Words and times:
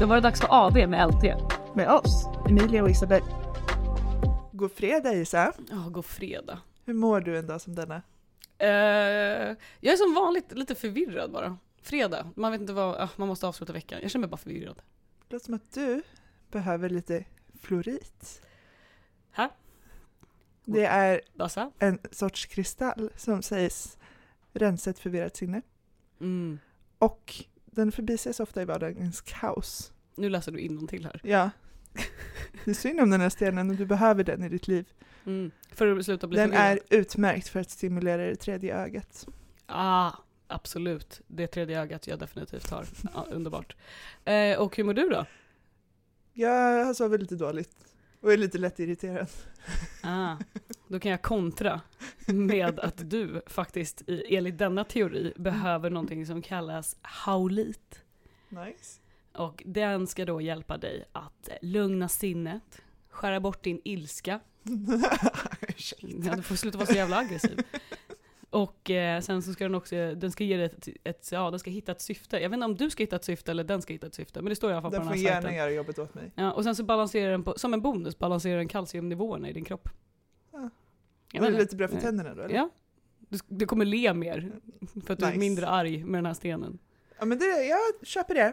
Då 0.00 0.06
var 0.06 0.14
det 0.14 0.20
dags 0.20 0.40
för 0.40 0.48
AV 0.50 0.88
med 0.88 1.08
LT. 1.08 1.22
Med 1.74 1.90
oss, 1.90 2.26
Emilia 2.48 2.82
och 2.82 2.90
Isabel. 2.90 3.22
God 4.52 4.72
fredag 4.72 5.14
Isa. 5.14 5.52
Ja, 5.70 5.88
god 5.90 6.04
fredag. 6.04 6.58
Hur 6.84 6.94
mår 6.94 7.20
du 7.20 7.38
en 7.38 7.46
dag 7.46 7.60
som 7.60 7.74
denna? 7.74 8.02
Eh, 8.58 8.68
jag 9.80 9.92
är 9.92 9.96
som 9.96 10.14
vanligt 10.14 10.52
lite 10.52 10.74
förvirrad 10.74 11.32
bara. 11.32 11.56
Fredag, 11.82 12.30
man 12.36 12.52
vet 12.52 12.60
inte 12.60 12.72
vad, 12.72 12.94
ah, 12.94 13.08
man 13.16 13.28
måste 13.28 13.46
avsluta 13.46 13.72
veckan. 13.72 13.98
Jag 14.02 14.10
känner 14.10 14.20
mig 14.20 14.30
bara 14.30 14.36
förvirrad. 14.36 14.82
Det 15.28 15.34
låter 15.34 15.44
som 15.44 15.54
att 15.54 15.72
du 15.72 16.02
behöver 16.50 16.88
lite 16.88 17.24
fluorit. 17.60 18.42
Hä? 19.32 19.48
Det 20.64 20.84
är 20.86 21.20
Dassa? 21.34 21.70
en 21.78 21.98
sorts 22.10 22.46
kristall 22.46 23.10
som 23.16 23.42
sägs 23.42 23.98
rensa 24.52 24.90
ett 24.90 24.98
förvirrat 24.98 25.36
sinne. 25.36 25.62
Mm. 26.20 26.58
Och 26.98 27.44
den 27.74 27.92
förbises 27.92 28.40
ofta 28.40 28.62
i 28.62 28.64
vardagens 28.64 29.20
kaos. 29.20 29.92
Nu 30.16 30.28
läser 30.28 30.52
du 30.52 30.86
till 30.86 31.04
här. 31.04 31.20
Ja. 31.24 31.50
Det 32.64 32.70
är 32.70 32.74
synd 32.74 33.00
om 33.00 33.10
den 33.10 33.20
här 33.20 33.28
stenen 33.28 33.70
och 33.70 33.76
du 33.76 33.86
behöver 33.86 34.24
den 34.24 34.42
i 34.42 34.48
ditt 34.48 34.68
liv. 34.68 34.88
Mm. 35.26 35.50
För 35.72 35.96
att 35.98 36.04
sluta 36.04 36.26
bli 36.26 36.38
Den 36.38 36.50
förvirrad. 36.50 36.70
är 36.90 36.98
utmärkt 36.98 37.48
för 37.48 37.60
att 37.60 37.70
stimulera 37.70 38.26
det 38.26 38.36
tredje 38.36 38.76
ögat. 38.76 39.26
Ah, 39.66 40.12
absolut. 40.46 41.20
Det 41.26 41.46
tredje 41.46 41.80
ögat 41.80 42.06
jag 42.06 42.18
definitivt 42.18 42.70
har. 42.70 42.86
Ja, 43.14 43.26
underbart. 43.30 43.76
Eh, 44.24 44.58
och 44.58 44.76
hur 44.76 44.84
mår 44.84 44.94
du 44.94 45.08
då? 45.08 45.26
Jag 46.32 46.84
har 46.84 46.94
sovit 46.94 47.20
lite 47.20 47.36
dåligt 47.36 47.76
och 48.20 48.32
är 48.32 48.36
lite 48.36 48.58
lätt 48.58 48.78
irriterad. 48.80 49.28
Ah, 50.02 50.36
då 50.94 51.00
kan 51.00 51.10
jag 51.10 51.22
kontra 51.22 51.80
med 52.26 52.80
att 52.80 53.10
du 53.10 53.42
faktiskt, 53.46 54.02
i, 54.08 54.36
enligt 54.36 54.58
denna 54.58 54.84
teori, 54.84 55.32
behöver 55.36 55.90
någonting 55.90 56.26
som 56.26 56.42
kallas 56.42 56.96
haulit. 57.02 58.04
Nice. 58.48 59.00
Och 59.32 59.62
den 59.66 60.06
ska 60.06 60.24
då 60.24 60.40
hjälpa 60.40 60.76
dig 60.78 61.04
att 61.12 61.48
lugna 61.62 62.08
sinnet, 62.08 62.82
skära 63.10 63.40
bort 63.40 63.64
din 63.64 63.80
ilska. 63.84 64.40
Ja, 66.00 66.36
du 66.36 66.42
får 66.42 66.56
sluta 66.56 66.78
vara 66.78 66.86
så 66.86 66.94
jävla 66.94 67.16
aggressiv. 67.16 67.60
Och 68.50 68.90
eh, 68.90 69.20
sen 69.20 69.42
så 69.42 69.52
ska 69.52 69.64
den 69.64 69.74
också, 69.74 70.14
den 70.14 70.32
ska 70.32 70.44
ge 70.44 70.56
dig 70.56 70.66
ett, 70.66 70.88
ett, 71.04 71.28
ja 71.32 71.50
den 71.50 71.60
ska 71.60 71.70
hitta 71.70 71.92
ett 71.92 72.00
syfte. 72.00 72.38
Jag 72.38 72.48
vet 72.50 72.54
inte 72.56 72.64
om 72.66 72.76
du 72.76 72.90
ska 72.90 73.02
hitta 73.02 73.16
ett 73.16 73.24
syfte 73.24 73.50
eller 73.50 73.64
den 73.64 73.82
ska 73.82 73.92
hitta 73.92 74.06
ett 74.06 74.14
syfte, 74.14 74.42
men 74.42 74.50
det 74.50 74.56
står 74.56 74.70
i 74.70 74.74
alla 74.74 74.82
fall 74.82 74.90
på 74.90 74.96
Den 74.96 75.06
den 75.06 75.12
får 75.12 75.16
här 75.16 75.24
gärna 75.24 75.42
sajten. 75.42 75.56
göra 75.58 75.70
jobbet 75.70 75.98
åt 75.98 76.14
mig. 76.14 76.32
Ja, 76.34 76.52
och 76.52 76.64
sen 76.64 76.76
så 76.76 76.84
balanserar 76.84 77.30
den 77.30 77.42
på, 77.42 77.54
som 77.56 77.74
en 77.74 77.80
bonus, 77.82 78.18
balanserar 78.18 78.56
den 78.56 78.68
kalciumnivåerna 78.68 79.48
i 79.48 79.52
din 79.52 79.64
kropp. 79.64 79.88
Jag 81.34 81.40
Var 81.42 81.50
det 81.50 81.58
lite 81.58 81.76
bra 81.76 81.88
för 81.88 81.94
Nej. 81.94 82.02
tänderna 82.04 82.34
då? 82.34 82.42
Eller? 82.42 82.54
Ja. 82.54 82.70
Du, 83.28 83.38
du 83.48 83.66
kommer 83.66 83.84
le 83.84 84.14
mer, 84.14 84.52
för 85.06 85.12
att 85.12 85.18
du 85.18 85.24
är 85.24 85.28
Nice. 85.28 85.38
mindre 85.40 85.68
arg 85.68 86.04
med 86.04 86.18
den 86.18 86.26
här 86.26 86.34
stenen. 86.34 86.78
ja 87.18 87.24
men 87.24 87.38
det, 87.38 87.64
jag 87.64 87.78
köper 88.06 88.34
det. 88.34 88.52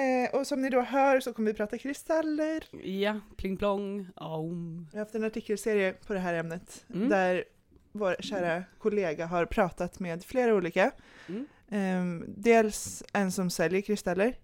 Eh, 0.00 0.38
och 0.40 0.46
som 0.46 0.62
ni 0.62 0.70
då 0.70 0.80
hör 0.80 1.20
så 1.20 1.32
kommer 1.32 1.50
vi 1.50 1.56
prata 1.56 1.78
kristaller. 1.78 2.64
Ja, 2.86 3.20
pling 3.36 3.56
plong, 3.56 4.08
aum. 4.16 4.88
Jag 4.92 4.98
har 4.98 5.04
haft 5.04 5.14
en 5.14 5.24
artikelserie 5.24 5.92
på 6.06 6.12
det 6.12 6.18
här 6.18 6.34
ämnet 6.34 6.84
Mm. 6.94 7.08
där 7.08 7.44
vår 7.92 8.16
kära 8.20 8.62
kollega 8.78 9.26
har 9.26 9.46
pratat 9.46 10.00
med 10.00 10.24
flera 10.24 10.54
olika. 10.54 10.90
Mm. 11.28 11.46
Ehm, 11.68 12.24
dels 12.36 13.02
en 13.12 13.32
som 13.32 13.50
säljer 13.50 13.80
kristaller. 13.80 14.38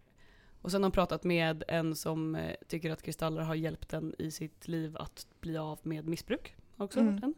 Och 0.62 0.70
sen 0.70 0.82
har 0.82 0.86
hon 0.86 0.92
pratat 0.92 1.24
med 1.24 1.64
en 1.68 1.96
som 1.96 2.34
eh, 2.34 2.54
tycker 2.68 2.90
att 2.90 3.02
kristaller 3.02 3.42
har 3.42 3.54
hjälpt 3.54 3.88
den 3.88 4.14
i 4.18 4.30
sitt 4.30 4.68
liv 4.68 4.96
att 4.96 5.26
bli 5.40 5.56
av 5.56 5.78
med 5.82 6.08
missbruk. 6.08 6.54
Har 6.76 6.84
också 6.84 7.00
Mm. 7.00 7.12
hört 7.12 7.20
den. 7.20 7.34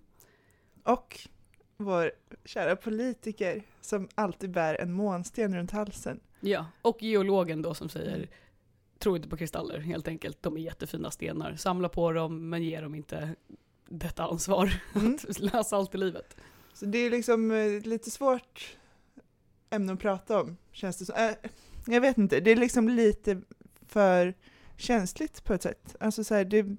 Och 0.85 1.29
vår 1.77 2.13
kära 2.45 2.77
politiker 2.77 3.63
som 3.81 4.09
alltid 4.15 4.51
bär 4.51 4.81
en 4.81 4.93
månsten 4.93 5.57
runt 5.57 5.71
halsen. 5.71 6.21
Ja, 6.41 6.67
och 6.83 7.03
geologen 7.03 7.63
då 7.63 7.75
som 7.75 7.89
säger 7.89 8.29
tro 8.99 9.17
inte 9.17 9.29
på 9.29 9.37
kristaller 9.37 9.79
helt 9.79 10.09
enkelt. 10.09 10.43
De 10.43 10.57
är 10.57 10.61
jättefina 10.61 11.11
stenar. 11.11 11.57
Samla 11.57 11.89
på 11.89 12.13
dem 12.13 12.49
men 12.49 12.63
ge 12.63 12.81
dem 12.81 12.95
inte 12.95 13.35
detta 13.89 14.25
ansvar 14.25 14.81
Mm. 14.95 15.19
att 15.29 15.39
lösa 15.39 15.77
allt 15.77 15.95
i 15.95 15.99
livet. 15.99 16.37
Så 16.73 16.87
det 16.87 16.99
är 16.99 17.11
liksom 17.11 17.51
eh, 17.51 17.81
lite 17.83 18.11
svårt 18.11 18.77
ämne 19.71 19.93
att 19.93 20.01
prata 20.01 20.41
om, 20.41 20.57
känns 20.73 20.97
det 20.99 21.05
som. 21.05 21.15
Äh, 21.15 21.51
jag 21.87 22.01
vet 22.01 22.19
inte, 22.19 22.41
det 22.41 22.51
är 22.51 22.57
liksom 22.57 22.89
lite 22.89 23.41
för 23.89 24.35
känsligt 24.77 25.45
på 25.45 25.55
ett 25.55 25.63
sätt. 25.63 25.97
Alltså 26.01 26.25
så 26.25 26.35
här, 26.35 26.45
det, 26.45 26.77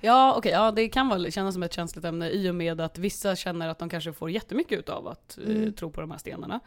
Ja, 0.00 0.34
okej, 0.38 0.52
ja, 0.52 0.70
det 0.70 0.88
kan 0.88 1.08
väl 1.08 1.32
kännas 1.32 1.54
som 1.54 1.62
ett 1.62 1.72
känsligt 1.72 2.04
ämne 2.04 2.30
i 2.30 2.50
och 2.50 2.54
med 2.54 2.80
att 2.80 2.98
vissa 2.98 3.36
känner 3.36 3.68
att 3.68 3.78
de 3.78 3.88
kanske 3.88 4.12
får 4.12 4.30
jättemycket 4.30 4.78
ut 4.78 4.88
av 4.88 5.08
att 5.08 5.38
eh, 5.38 5.44
Mm. 5.56 5.72
tro 5.72 5.90
på 5.90 6.00
de 6.00 6.10
här 6.10 6.18
stenarna. 6.18 6.60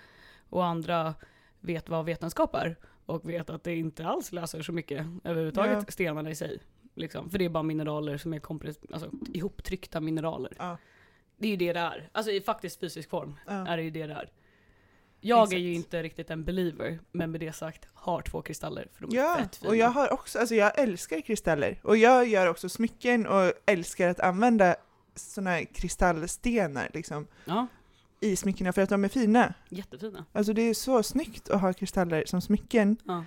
Och 0.50 0.66
andra 0.66 1.14
vet 1.60 1.90
vad 1.90 2.06
vetenskap 2.06 2.56
är 2.56 2.76
och 3.06 3.30
vet 3.30 3.50
att 3.50 3.64
det 3.64 3.76
inte 3.76 4.06
alls 4.08 4.32
löser 4.32 4.62
så 4.62 4.72
mycket 4.72 5.06
överhuvudtaget, 5.24 5.74
Ja. 5.88 5.92
stenarna 5.92 6.30
i 6.30 6.36
sig. 6.36 6.60
Liksom. 6.96 7.30
För 7.30 7.38
det 7.40 7.46
är 7.46 7.50
bara 7.50 7.64
mineraler 7.64 8.18
som 8.18 8.34
är 8.34 8.40
kompres- 8.40 8.94
alltså, 8.94 9.10
ihoptryckta 9.34 10.00
mineraler. 10.02 10.54
ja, 10.58 10.78
Det 11.38 11.48
är 11.48 11.52
ju 11.52 11.58
det 11.58 11.74
det 11.74 11.80
är. 11.80 12.10
Alltså 12.12 12.32
i 12.32 12.42
faktisk 12.42 12.80
fysisk 12.80 13.10
form 13.10 13.36
ja. 13.48 13.68
är 13.68 13.78
det 13.78 13.84
ju 13.84 13.90
det 13.90 14.08
det 14.08 14.14
är. 14.14 14.30
Jag 15.22 15.54
är 15.54 15.58
ju 15.58 15.72
Exakt. 15.72 15.86
inte 15.86 16.04
riktigt 16.04 16.30
en 16.30 16.44
believer, 16.44 17.00
men 17.12 17.32
med 17.32 17.40
det 17.40 17.54
sagt 17.54 17.88
har 17.94 18.22
två 18.22 18.42
kristaller 18.42 18.88
för 18.94 19.08
de 19.08 19.18
är 19.18 19.22
Ja, 19.22 19.48
och 19.68 19.76
jag 19.76 19.90
har 19.90 20.14
också, 20.14 20.40
alltså 20.40 20.56
jag 20.56 20.80
älskar 20.80 21.22
kristaller. 21.22 21.80
Och 21.84 21.98
jag 21.98 22.28
gör 22.28 22.48
också 22.48 22.70
smycken 22.70 23.28
och 23.28 23.52
älskar 23.66 24.10
att 24.10 24.20
använda 24.20 24.76
sådana 25.16 25.50
här 25.50 25.64
kristallstenar 25.64 26.90
liksom, 26.94 27.28
Ja, 27.46 27.68
i 28.20 28.36
smyckena 28.36 28.74
för 28.74 28.82
att 28.82 28.90
de 28.90 29.04
är 29.04 29.10
fina. 29.10 29.54
jättefina. 29.70 30.26
Alltså 30.32 30.54
det 30.54 30.62
är 30.62 30.74
så 30.74 31.04
snyggt 31.04 31.50
att 31.50 31.62
ha 31.62 31.74
kristaller 31.74 32.24
som 32.26 32.42
smycken. 32.42 32.98
Ja. 33.04 33.24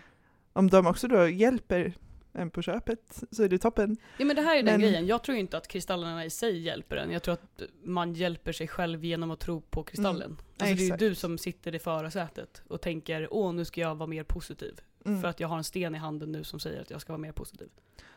Om 0.52 0.70
de 0.70 0.86
också 0.86 1.08
då 1.08 1.28
hjälper 1.28 1.92
en 2.32 2.50
på 2.50 2.62
köpet 2.62 3.22
så 3.30 3.42
är 3.42 3.48
det 3.48 3.58
toppen. 3.58 3.96
Ja 4.18 4.24
men 4.24 4.36
det 4.36 4.42
här 4.42 4.58
är 4.58 4.62
den 4.62 4.80
Men- 4.80 4.80
grejen, 4.80 5.06
jag 5.06 5.22
tror 5.24 5.38
inte 5.38 5.56
att 5.56 5.68
kristallerna 5.68 6.24
i 6.24 6.30
sig 6.30 6.60
hjälper 6.60 6.96
en. 6.96 7.10
Jag 7.10 7.22
tror 7.22 7.34
att 7.34 7.62
man 7.84 8.14
hjälper 8.14 8.52
sig 8.52 8.68
själv 8.68 9.04
genom 9.04 9.30
att 9.30 9.40
tro 9.40 9.60
på 9.60 9.82
kristallen. 9.82 10.30
Alltså 10.30 10.44
det 10.56 10.64
är 10.64 10.74
ju 10.74 10.84
exakt. 10.84 11.00
du 11.00 11.14
som 11.14 11.38
sitter 11.38 11.74
i 11.74 11.78
förarsätet 11.78 12.62
och 12.68 12.80
tänker 12.80 13.28
åh 13.30 13.52
nu 13.52 13.64
ska 13.64 13.80
jag 13.80 13.94
vara 13.94 14.06
mer 14.06 14.24
positiv. 14.24 14.80
Mm. 15.04 15.20
För 15.20 15.28
att 15.28 15.40
jag 15.40 15.48
har 15.48 15.56
en 15.56 15.64
sten 15.64 15.94
i 15.94 15.98
handen 15.98 16.32
nu 16.32 16.44
som 16.44 16.60
säger 16.60 16.80
att 16.80 16.90
jag 16.90 17.00
ska 17.00 17.12
vara 17.12 17.20
mer 17.20 17.32
positiv. 17.32 17.68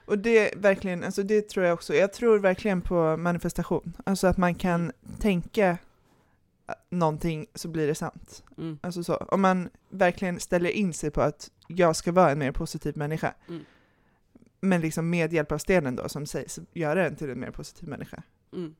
Och 0.05 0.19
det 0.19 0.53
verkligen, 0.57 1.03
alltså 1.03 1.23
det 1.23 1.49
tror 1.49 1.65
jag 1.65 1.73
också, 1.73 1.93
jag 1.93 2.13
tror 2.13 2.39
verkligen 2.39 2.81
på 2.81 3.17
manifestation. 3.17 3.93
Alltså 4.05 4.27
att 4.27 4.37
man 4.37 4.55
kan 4.55 4.91
tänka 5.19 5.77
någonting 6.89 7.47
så 7.55 7.67
blir 7.67 7.87
det 7.87 7.95
sant. 7.95 8.43
Mm. 8.57 8.79
Alltså 8.81 9.03
så, 9.03 9.15
om 9.15 9.41
man 9.41 9.69
verkligen 9.89 10.39
ställer 10.39 10.69
in 10.69 10.93
sig 10.93 11.11
på 11.11 11.21
att 11.21 11.51
jag 11.67 11.95
ska 11.95 12.11
vara 12.11 12.31
en 12.31 12.39
mer 12.39 12.51
positiv 12.51 12.97
människa. 12.97 13.33
Mm. 13.47 13.65
Men 14.63 14.81
liksom 14.81 15.09
med 15.09 15.33
hjälp 15.33 15.51
av 15.51 15.57
stenen 15.57 15.95
då, 15.95 16.09
som 16.09 16.25
sägs 16.25 16.59
göra 16.73 17.07
en 17.07 17.15
till 17.15 17.29
en 17.29 17.39
mer 17.39 17.51
positiv 17.51 17.89
människa. 17.89 18.23
Mm. 18.53 18.75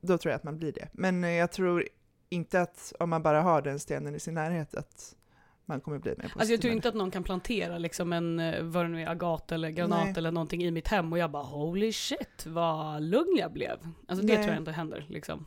Då 0.00 0.18
tror 0.18 0.30
jag 0.30 0.36
att 0.36 0.44
man 0.44 0.58
blir 0.58 0.72
det. 0.72 0.88
Men 0.92 1.24
eh, 1.24 1.30
jag 1.30 1.52
tror 1.52 1.88
inte 2.28 2.60
att 2.60 2.92
om 2.98 3.10
man 3.10 3.22
bara 3.22 3.42
har 3.42 3.62
den 3.62 3.80
stenen 3.80 4.14
i 4.14 4.20
sin 4.20 4.34
närhet 4.34 4.74
att 4.74 5.16
man 5.64 5.80
kommer 5.80 5.98
bli 5.98 6.10
mer 6.10 6.16
positiv 6.16 6.40
Alltså 6.40 6.52
jag 6.52 6.60
tror 6.60 6.72
inte 6.74 6.88
att 6.88 6.94
någon 6.94 7.10
kan 7.10 7.24
plantera 7.24 7.78
liksom 7.78 8.12
en, 8.12 8.38
eh, 8.38 8.62
vad 8.62 8.84
det 8.84 8.88
nu 8.88 9.02
är, 9.02 9.08
agat 9.08 9.52
eller 9.52 9.70
granat 9.70 10.04
Nej. 10.04 10.14
eller 10.16 10.30
någonting 10.30 10.64
i 10.64 10.70
mitt 10.70 10.88
hem 10.88 11.12
och 11.12 11.18
jag 11.18 11.30
bara 11.30 11.42
holy 11.42 11.92
shit 11.92 12.46
vad 12.46 13.02
lugn 13.02 13.36
jag 13.36 13.52
blev. 13.52 13.78
Alltså 14.08 14.26
det 14.26 14.32
Nej. 14.32 14.42
tror 14.42 14.54
jag 14.54 14.60
inte 14.60 14.72
händer 14.72 15.06
liksom. 15.08 15.46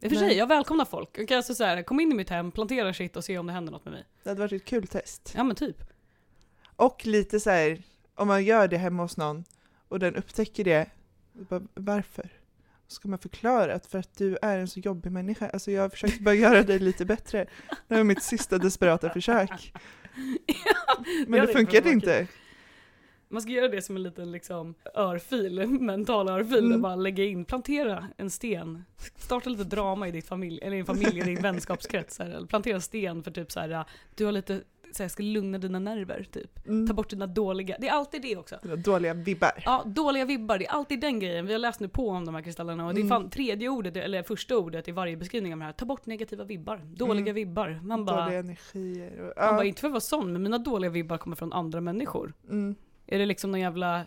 I 0.00 0.06
och 0.06 0.10
för 0.10 0.20
Nej. 0.20 0.28
sig, 0.28 0.38
jag 0.38 0.46
välkomnar 0.46 0.84
folk. 0.84 1.18
Jag 1.18 1.28
kan 1.28 1.36
alltså 1.36 1.54
så 1.54 1.64
här, 1.64 1.82
kom 1.82 2.00
in 2.00 2.12
i 2.12 2.14
mitt 2.14 2.30
hem, 2.30 2.52
plantera 2.52 2.94
shit 2.94 3.16
och 3.16 3.24
se 3.24 3.38
om 3.38 3.46
det 3.46 3.52
händer 3.52 3.72
något 3.72 3.84
med 3.84 3.92
mig. 3.92 4.04
Det 4.22 4.28
hade 4.30 4.40
varit 4.40 4.52
ett 4.52 4.64
kul 4.64 4.86
test. 4.86 5.32
Ja 5.36 5.44
men 5.44 5.56
typ. 5.56 5.82
Och 6.76 7.06
lite 7.06 7.40
så 7.40 7.50
här, 7.50 7.82
om 8.14 8.28
man 8.28 8.44
gör 8.44 8.68
det 8.68 8.76
hemma 8.78 9.02
hos 9.02 9.16
någon 9.16 9.44
och 9.88 9.98
den 9.98 10.16
upptäcker 10.16 10.64
det, 10.64 10.86
bara, 11.32 11.62
varför? 11.74 12.28
Ska 12.86 13.08
man 13.08 13.18
förklara 13.18 13.74
att 13.74 13.86
för 13.86 13.98
att 13.98 14.16
du 14.18 14.38
är 14.42 14.58
en 14.58 14.68
så 14.68 14.80
jobbig 14.80 15.12
människa? 15.12 15.48
Alltså 15.48 15.70
jag 15.70 15.82
har 15.82 15.88
försökt 15.88 16.20
bara 16.20 16.34
göra 16.34 16.62
dig 16.62 16.78
lite 16.78 17.04
bättre. 17.04 17.46
Det 17.88 17.96
var 17.96 18.04
mitt 18.04 18.22
sista 18.22 18.58
desperata 18.58 19.10
försök. 19.10 19.72
Men 21.26 21.40
hade 21.40 21.52
det 21.52 21.52
inte 21.52 21.52
funkade 21.52 21.90
inte. 21.90 22.26
Man 23.28 23.42
ska 23.42 23.50
göra 23.50 23.68
det 23.68 23.82
som 23.82 23.96
en 23.96 24.02
liten 24.02 24.32
liksom 24.32 24.74
örfil, 24.94 25.58
en 25.58 25.86
mental 25.86 26.28
örfil, 26.28 26.58
Mm. 26.58 26.70
där 26.70 26.78
bara 26.78 26.96
lägga 26.96 27.24
in, 27.24 27.44
plantera 27.44 28.08
en 28.16 28.30
sten. 28.30 28.84
Starta 29.16 29.50
lite 29.50 29.64
drama 29.64 30.08
i 30.08 30.10
ditt 30.10 30.26
familj, 30.26 30.58
eller 30.62 30.72
i 30.72 30.76
din 30.78 30.86
familj, 30.86 31.18
i 31.18 31.22
din 31.22 31.36
vänskapskrets. 31.42 32.18
Här, 32.18 32.26
eller 32.30 32.46
plantera 32.46 32.74
en 32.74 32.80
sten 32.80 33.22
för 33.22 33.30
typ 33.30 33.52
så 33.52 33.60
här, 33.60 33.84
du 34.14 34.24
har 34.24 34.32
lite, 34.32 34.60
så 34.92 35.02
här, 35.02 35.08
ska 35.08 35.22
lugna 35.22 35.58
dina 35.58 35.78
nerver 35.78 36.26
typ. 36.32 36.66
Mm. 36.66 36.86
Ta 36.88 36.94
bort 36.94 37.10
dina 37.10 37.26
dåliga, 37.26 37.76
det 37.80 37.88
är 37.88 37.92
alltid 37.92 38.22
det 38.22 38.36
också. 38.36 38.58
Var 38.62 38.76
dåliga 38.76 39.14
vibbar. 39.14 39.62
Ja, 39.64 39.82
dåliga 39.86 40.24
vibbar, 40.24 40.58
det 40.58 40.66
är 40.66 40.70
alltid 40.70 41.00
den 41.00 41.20
grejen. 41.20 41.46
Vi 41.46 41.52
har 41.52 41.58
läst 41.58 41.80
nu 41.80 41.88
på 41.88 42.08
om 42.08 42.24
de 42.24 42.34
här 42.34 42.42
kristallerna 42.42 42.86
och 42.86 42.94
det 42.94 43.00
är 43.00 43.04
Mm. 43.04 43.08
fan 43.08 43.30
tredje 43.30 43.68
ordet, 43.68 43.96
eller 43.96 44.22
första 44.22 44.56
ordet 44.56 44.88
i 44.88 44.92
varje 44.92 45.16
beskrivning 45.16 45.52
av 45.52 45.58
det 45.58 45.64
här. 45.64 45.72
Ta 45.72 45.84
bort 45.84 46.06
negativa 46.06 46.44
vibbar, 46.44 46.76
dåliga 46.84 47.20
Mm. 47.22 47.34
vibbar. 47.34 47.80
Man 47.82 48.04
bara, 48.04 48.24
Dåliga 48.24 48.38
energier. 48.38 49.10
Och, 49.20 49.24
man 49.44 49.54
bara, 49.56 49.56
ja, 49.56 49.64
inte 49.64 49.80
för 49.80 49.88
att 49.88 49.92
vara 49.92 50.00
sån, 50.00 50.32
men 50.32 50.42
mina 50.42 50.58
dåliga 50.58 50.90
vibbar 50.90 51.18
kommer 51.18 51.36
från 51.36 51.52
andra 51.52 51.80
människor. 51.80 52.32
mm. 52.50 52.74
Är 53.06 53.18
det 53.18 53.26
liksom 53.26 53.50
någon 53.50 53.60
jävla 53.60 53.86
Harry 53.96 54.06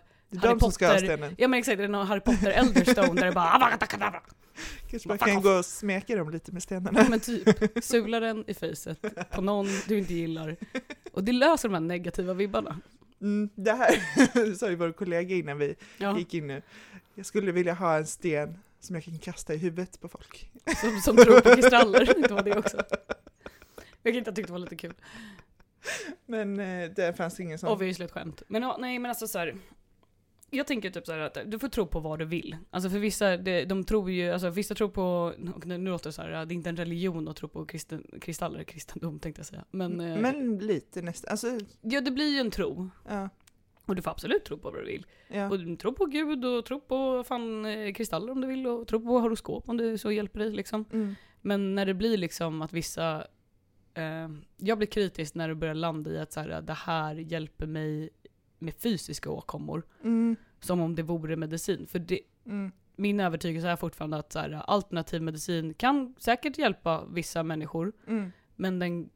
de 0.53 0.59
som 0.59 0.71
ska 0.71 0.85
ha 0.87 0.93
Potter- 0.93 1.05
stenen. 1.05 1.35
Ja 1.37 1.47
men 1.47 1.59
exakt, 1.59 1.77
det 1.77 1.83
är 1.83 1.87
någon 1.87 2.07
Harry 2.07 2.19
Potter 2.19 2.51
Elderstone 2.51 3.13
där 3.21 3.25
det 3.25 3.31
bara. 3.31 3.69
Kanske 4.89 5.09
man 5.09 5.17
kan 5.17 5.41
gå 5.41 5.57
och 5.57 5.65
smeka 5.65 6.15
dem 6.15 6.29
lite 6.29 6.51
med 6.51 6.63
stenarna. 6.63 6.99
Ja 6.99 7.09
men 7.09 7.19
typ, 7.19 7.49
sula 7.83 8.19
den 8.19 8.43
i 8.47 8.53
facet 8.53 9.29
på 9.31 9.41
någon 9.41 9.67
du 9.87 9.97
inte 9.97 10.13
gillar. 10.13 10.55
Och 11.11 11.23
det 11.23 11.31
löser 11.31 11.69
de 11.69 11.73
här 11.73 11.81
negativa 11.81 12.33
vibbarna. 12.33 12.79
Mm, 13.21 13.49
det 13.55 13.71
här 13.71 14.55
sa 14.55 14.69
ju 14.69 14.75
vår 14.75 14.91
kollega 14.91 15.35
innan 15.35 15.57
vi 15.57 15.75
Ja, 15.97 16.17
gick 16.17 16.33
in 16.33 16.47
nu. 16.47 16.61
Jag 17.15 17.25
skulle 17.25 17.51
vilja 17.51 17.73
ha 17.73 17.97
en 17.97 18.05
sten 18.07 18.57
som 18.79 18.95
jag 18.95 19.03
kan 19.03 19.19
kasta 19.19 19.53
i 19.53 19.57
huvudet 19.57 20.01
på 20.01 20.07
folk. 20.07 20.51
som, 20.81 21.01
som 21.01 21.17
tror 21.17 21.39
på 21.41 21.55
kristaller. 21.55 22.05
Det 22.27 22.33
var 22.33 22.43
det 22.43 22.57
också. 22.57 22.77
Jag 24.03 24.13
kan 24.13 24.15
inte 24.15 24.29
ha 24.31 24.35
tyckt 24.35 24.47
det 24.47 24.53
var 24.53 24.59
lite 24.59 24.75
kul. 24.75 24.93
Men 26.25 26.59
eh, 26.59 26.91
det 26.95 27.17
fanns 27.17 27.39
ingen 27.39 27.59
sån. 27.59 27.69
Obviously 27.69 28.05
ett 28.05 28.11
skämt. 28.11 28.41
Men 28.47 28.61
ja, 28.61 28.77
nej 28.79 28.99
men 28.99 29.09
alltså 29.09 29.27
så 29.27 29.39
här. 29.39 29.55
Jag 30.55 30.67
tänker 30.67 30.89
typ 30.89 31.05
så 31.05 31.11
här 31.11 31.19
att 31.19 31.37
du 31.45 31.59
får 31.59 31.67
tro 31.67 31.85
på 31.87 31.99
vad 31.99 32.19
du 32.19 32.25
vill. 32.25 32.57
Alltså 32.69 32.89
för 32.89 32.99
vissa, 32.99 33.37
det, 33.37 33.65
de 33.65 33.83
tror 33.83 34.11
ju, 34.11 34.31
alltså 34.31 34.49
vissa 34.49 34.75
tror 34.75 34.89
på, 34.89 35.33
nu 35.65 35.77
låter 35.77 36.09
det 36.09 36.13
så 36.13 36.21
här, 36.21 36.45
det 36.45 36.53
är 36.53 36.55
inte 36.55 36.69
en 36.69 36.77
religion 36.77 37.27
att 37.27 37.35
tro 37.35 37.47
på 37.47 37.65
kristen, 37.65 38.07
kristaller, 38.21 38.63
kristendom 38.63 39.19
tänkte 39.19 39.39
jag 39.39 39.45
säga. 39.45 39.65
Men, 39.71 39.99
eh, 39.99 40.17
Men 40.17 40.57
lite 40.57 41.01
nästan. 41.01 41.31
Alltså, 41.31 41.47
ja 41.81 42.01
det 42.01 42.11
blir 42.11 42.33
ju 42.33 42.39
en 42.39 42.51
tro. 42.51 42.89
ja. 43.09 43.29
Och 43.87 43.95
du 43.95 44.01
får 44.01 44.11
absolut 44.11 44.45
tro 44.45 44.57
på 44.57 44.71
vad 44.71 44.79
du 44.79 44.85
vill. 44.85 45.05
ja. 45.27 45.49
Och 45.49 45.59
du 45.59 45.75
tror 45.75 45.91
på 45.91 46.05
Gud 46.05 46.45
och 46.45 46.65
tro 46.65 46.79
på 46.79 47.23
fan 47.23 47.65
eh, 47.65 47.93
kristaller 47.93 48.31
om 48.31 48.41
du 48.41 48.47
vill 48.47 48.67
och 48.67 48.87
tro 48.87 48.99
på 48.99 49.19
horoskop 49.19 49.69
om 49.69 49.77
det 49.77 49.97
så 49.97 50.11
hjälper 50.11 50.39
dig 50.39 50.51
liksom. 50.51 50.85
Mm. 50.93 51.15
Men 51.41 51.75
när 51.75 51.85
det 51.85 51.93
blir 51.93 52.17
liksom 52.17 52.61
att 52.61 52.73
vissa, 52.73 53.27
eh, 53.93 54.29
jag 54.57 54.77
blir 54.77 54.87
kritisk 54.87 55.35
när 55.35 55.47
det 55.47 55.55
börjar 55.55 55.73
landa 55.73 56.11
i 56.11 56.19
att 56.19 56.33
så 56.33 56.39
här, 56.39 56.61
det 56.61 56.73
här 56.73 57.15
hjälper 57.15 57.65
mig 57.65 58.09
med 58.59 58.73
fysiska 58.75 59.29
åkommor. 59.29 59.83
Mm. 60.03 60.35
Som 60.59 60.81
om 60.81 60.95
det 60.95 61.03
vore 61.03 61.35
medicin. 61.35 61.87
För 61.87 61.99
det, 61.99 62.19
Mm. 62.45 62.71
min 62.95 63.19
övertygelse 63.19 63.67
är 63.69 63.75
fortfarande 63.75 64.17
att 64.17 64.31
så 64.33 64.39
här, 64.39 64.51
alternativ 64.51 65.21
medicin 65.21 65.73
kan 65.73 66.15
säkert 66.17 66.57
hjälpa 66.57 67.05
vissa 67.05 67.43
människor. 67.43 67.93
Mm. 68.07 68.31
Men 68.55 68.79
den, 68.79 69.09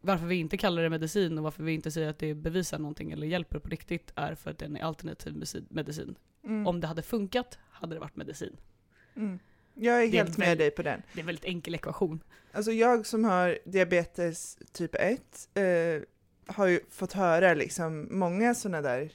varför 0.00 0.26
vi 0.26 0.34
inte 0.36 0.56
kallar 0.56 0.82
det 0.82 0.90
medicin 0.90 1.38
och 1.38 1.44
varför 1.44 1.62
vi 1.62 1.72
inte 1.72 1.90
säger 1.90 2.08
att 2.08 2.18
det 2.18 2.34
bevisar 2.34 2.78
någonting 2.78 3.12
eller 3.12 3.26
hjälper 3.26 3.58
på 3.58 3.68
riktigt 3.68 4.12
är 4.14 4.34
för 4.34 4.50
att 4.50 4.58
den 4.58 4.76
är 4.76 4.80
alternativ 4.82 5.34
medicin-. 5.70 6.14
Mm. 6.44 6.66
Om 6.66 6.80
det 6.80 6.86
hade 6.86 7.02
funkat 7.02 7.58
hade 7.70 7.94
det 7.94 8.00
varit 8.00 8.16
medicin. 8.16 8.56
Mm. 9.14 9.38
Jag 9.74 9.94
är 9.96 10.00
Det 10.00 10.06
är 10.18 10.24
helt 10.24 10.38
med 10.38 10.48
väl- 10.48 10.58
dig 10.58 10.70
på 10.70 10.82
den. 10.82 11.02
Det 11.12 11.18
är 11.18 11.22
en 11.22 11.26
väldigt 11.26 11.44
enkel 11.44 11.74
ekvation. 11.74 12.22
Alltså 12.52 12.72
jag 12.72 13.06
som 13.06 13.24
har 13.24 13.58
diabetes 13.64 14.58
typ 14.72 14.94
1 14.94 15.48
eh, 15.54 15.62
har 16.46 16.66
ju 16.66 16.80
fått 16.90 17.12
höra 17.12 17.54
liksom 17.54 18.08
många 18.10 18.54
sådana 18.54 18.82
där 18.82 19.12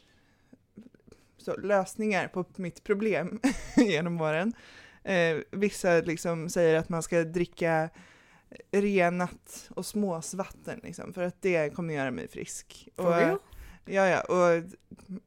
så, 1.37 1.55
lösningar 1.57 2.27
på 2.27 2.45
mitt 2.55 2.83
problem 2.83 3.39
genom 3.75 4.21
åren. 4.21 4.53
Eh, 5.03 5.37
vissa 5.51 6.01
liksom 6.01 6.49
säger 6.49 6.75
att 6.75 6.89
man 6.89 7.03
ska 7.03 7.23
dricka 7.23 7.89
renat 8.71 9.69
och 9.75 9.85
småsvatten 9.85 10.79
liksom, 10.83 11.13
för 11.13 11.23
att 11.23 11.41
det 11.41 11.75
kommer 11.75 11.93
göra 11.93 12.11
mig 12.11 12.27
frisk. 12.27 12.89
For 12.95 13.05
Och, 13.05 13.17
real? 13.17 13.39
Ja, 13.85 14.07
ja, 14.07 14.21
och 14.21 14.63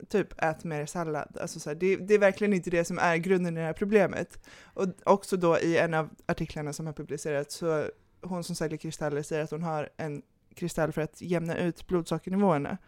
typ 0.08 0.42
ät 0.42 0.64
mer 0.64 0.86
sallad. 0.86 1.38
Alltså 1.40 1.60
så 1.60 1.70
här, 1.70 1.74
det, 1.74 1.96
det 1.96 2.14
är 2.14 2.18
verkligen 2.18 2.52
inte 2.52 2.70
det 2.70 2.84
som 2.84 2.98
är 2.98 3.16
grunden 3.16 3.56
i 3.56 3.60
det 3.60 3.66
här 3.66 3.72
problemet. 3.72 4.40
Och 4.62 4.88
också 5.04 5.36
då 5.36 5.58
i 5.58 5.78
en 5.78 5.94
av 5.94 6.10
artiklarna 6.26 6.72
som 6.72 6.86
har 6.86 6.92
publicerats 6.92 7.54
så 7.54 7.90
hon 8.22 8.44
som 8.44 8.54
säljer 8.54 8.78
kristaller 8.78 9.22
säger 9.22 9.44
att 9.44 9.50
hon 9.50 9.62
har 9.62 9.88
en 9.96 10.22
kristall 10.54 10.92
för 10.92 11.02
att 11.02 11.20
jämna 11.20 11.56
ut 11.56 11.86
blodsockernivåerna. 11.86 12.78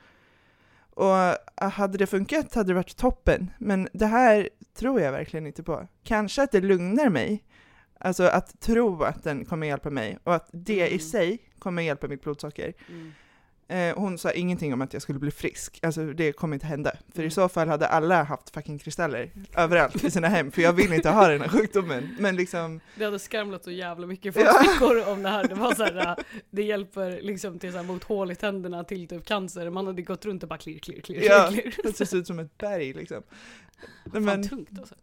Och 0.91 1.17
äh, 1.63 1.71
hade 1.71 1.99
det 1.99 2.07
funkat 2.07 2.55
hade 2.55 2.71
det 2.71 2.75
varit 2.75 2.97
toppen, 2.97 3.51
men 3.59 3.89
det 3.93 4.07
här 4.07 4.49
tror 4.75 5.01
jag 5.01 5.13
verkligen 5.13 5.47
inte 5.47 5.63
på. 5.63 5.89
Kanske 6.03 6.43
att 6.43 6.53
det 6.53 6.61
lugnar 6.61 7.09
mig, 7.09 7.45
alltså 7.99 8.25
att 8.25 8.61
tro 8.61 9.03
att 9.03 9.25
den 9.25 9.45
kommer 9.45 9.67
hjälpa 9.67 9.91
mig 9.91 10.19
och 10.25 10.35
att 10.35 10.51
det 10.53 10.87
i 10.87 10.87
Mm. 10.87 10.99
sig 10.99 11.39
kommer 11.59 11.83
hjälpa 11.83 12.09
mitt 12.09 12.23
blodsocker. 12.23 12.73
Mm. 12.89 13.13
Eh, 13.69 13.97
hon 13.99 14.19
sa 14.19 14.31
ingenting 14.33 14.73
om 14.73 14.83
att 14.83 14.93
jag 14.93 15.03
skulle 15.03 15.19
bli 15.19 15.31
frisk. 15.31 15.79
Alltså 15.83 16.07
det 16.13 16.33
kommer 16.33 16.55
inte 16.55 16.67
hända. 16.67 16.93
För 17.15 17.19
i 17.23 17.25
Mm. 17.25 17.31
så 17.31 17.49
fall 17.49 17.69
hade 17.69 17.87
alla 17.89 18.23
haft 18.23 18.51
fucking 18.51 18.79
kristaller 18.79 19.31
överallt 19.57 20.05
i 20.05 20.11
sina 20.11 20.29
hem. 20.29 20.53
För 20.53 20.63
jag 20.63 20.73
vill 20.73 20.93
inte 20.93 21.11
ha 21.11 21.29
den 21.29 21.41
här 21.41 21.49
sjukdomen. 21.49 22.17
Men 22.21 22.37
liksom, 22.37 22.81
Det 22.97 23.05
hade 23.05 23.19
skramlat 23.19 23.65
så 23.65 23.71
jävla 23.71 24.07
mycket 24.07 24.37
Ja. 24.37 24.43
folk 24.53 24.73
fickor 24.73 25.09
om 25.13 25.23
det 25.23 25.29
här. 25.29 25.49
Det 25.49 25.55
var 25.55 25.75
så 25.75 25.85
här, 25.85 25.97
äh, 26.09 26.25
det 26.51 26.63
hjälper 26.63 27.21
liksom 27.23 27.59
till 27.59 27.71
så 27.73 27.77
här, 27.79 27.85
mot 27.85 28.05
hål 28.05 28.31
i 28.33 28.35
tänderna 28.35 28.85
till 28.85 29.09
typ 29.09 29.25
cancer. 29.25 29.71
Man 29.71 29.87
hade 29.87 30.03
gått 30.03 30.25
runt 30.25 30.43
och 30.43 30.49
bara 30.49 30.59
klirr, 30.59 30.79
klirr, 30.79 31.01
klirr, 31.01 31.23
Ja, 31.23 31.49
klirr, 31.53 31.75
det 31.83 32.07
ser 32.07 32.17
ut 32.17 32.27
som 32.27 32.39
ett 32.39 32.59
berg 32.59 32.93
liksom. 32.93 33.23
Fan 34.13 34.25
Men, 34.25 34.49
tungt 34.49 34.79
alltså. 34.79 34.95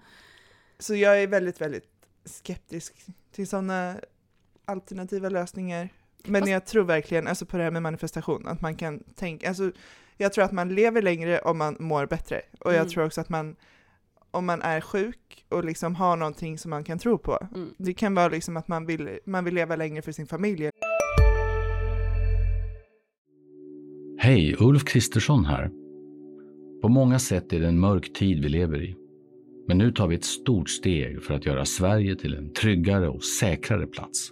så 0.80 0.96
jag 0.96 1.22
är 1.24 1.28
väldigt, 1.28 1.62
väldigt 1.62 1.86
skeptisk 2.26 2.94
till 3.32 3.48
sådana 3.48 3.96
alternativa 4.66 5.30
lösningar. 5.30 5.90
Men 6.26 6.48
jag 6.48 6.66
tror 6.66 6.84
verkligen, 6.84 7.28
alltså 7.28 7.46
på 7.46 7.58
det 7.58 7.64
här 7.64 7.72
med 7.72 7.82
manifestation, 7.82 8.48
att 8.48 8.62
man 8.62 8.76
kan 8.76 9.04
tänka, 9.16 9.48
alltså 9.50 9.72
jag 10.18 10.34
tror 10.34 10.44
att 10.46 10.52
man 10.52 10.76
lever 10.76 11.02
längre 11.02 11.40
om 11.40 11.58
man 11.58 11.76
mår 11.80 12.06
bättre. 12.06 12.42
Och 12.60 12.72
jag 12.72 12.80
Mm. 12.80 12.90
tror 12.90 13.06
också 13.06 13.22
att 13.22 13.30
man, 13.30 13.56
om 14.32 14.46
man 14.46 14.62
är 14.62 14.82
sjuk 14.82 15.46
och 15.50 15.64
liksom 15.66 15.96
har 15.96 16.18
någonting 16.18 16.58
som 16.58 16.70
man 16.70 16.84
kan 16.84 17.00
tro 17.00 17.18
på, 17.18 17.48
Mm. 17.56 17.70
Det 17.78 17.94
kan 17.94 18.16
vara 18.16 18.28
liksom 18.28 18.58
att 18.58 18.68
man 18.68 18.86
vill, 18.86 19.10
man 19.26 19.46
vill 19.46 19.54
leva 19.54 19.76
längre 19.76 20.02
för 20.02 20.12
sin 20.12 20.28
familj. 20.28 20.70
Hej, 24.22 24.56
Ulf 24.60 24.84
Kristersson 24.86 25.46
här. 25.46 25.70
På 26.82 26.88
många 26.90 27.20
sätt 27.20 27.54
är 27.54 27.60
det 27.60 27.68
en 27.68 27.80
mörk 27.80 28.14
tid 28.14 28.44
vi 28.44 28.50
lever 28.50 28.84
i. 28.84 28.96
Men 29.68 29.78
nu 29.78 29.92
tar 29.92 30.08
vi 30.08 30.16
ett 30.16 30.24
stort 30.26 30.70
steg 30.70 31.24
för 31.24 31.34
att 31.34 31.46
göra 31.46 31.66
Sverige 31.66 32.16
till 32.16 32.34
en 32.34 32.54
tryggare 32.54 33.10
och 33.10 33.24
säkrare 33.24 33.88
plats. 33.88 34.32